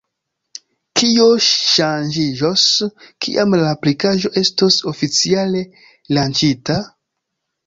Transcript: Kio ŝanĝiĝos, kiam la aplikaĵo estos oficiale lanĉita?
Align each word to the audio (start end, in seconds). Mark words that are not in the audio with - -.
Kio 0.99 1.25
ŝanĝiĝos, 1.47 2.63
kiam 3.27 3.53
la 3.59 3.69
aplikaĵo 3.75 4.33
estos 4.43 4.79
oficiale 4.95 5.63
lanĉita? 6.21 6.81